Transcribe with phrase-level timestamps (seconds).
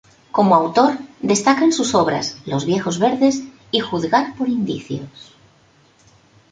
[0.31, 5.35] Como autor destacan sus obras "Los viejos verdes" y "Juzgar por indicios".